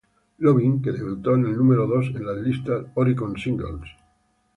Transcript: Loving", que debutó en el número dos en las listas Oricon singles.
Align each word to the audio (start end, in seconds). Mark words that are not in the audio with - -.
Loving", 0.39 0.81
que 0.81 0.93
debutó 0.93 1.35
en 1.35 1.45
el 1.45 1.55
número 1.55 1.85
dos 1.85 2.07
en 2.07 2.25
las 2.25 2.37
listas 2.37 2.87
Oricon 2.95 3.37
singles. 3.37 3.87